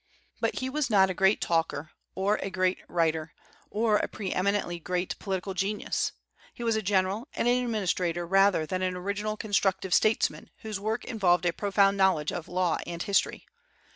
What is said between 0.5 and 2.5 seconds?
he was not a great talker, or a